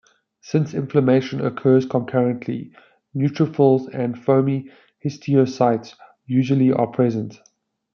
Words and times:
Since 0.41 0.73
inflammation 0.73 1.45
occurs 1.45 1.85
concurrently, 1.85 2.71
neutrophils 3.15 3.87
and 3.93 4.17
foamy 4.17 4.71
histiocytes 5.05 5.93
usually 6.25 6.71
are 6.71 6.87
present. 6.87 7.39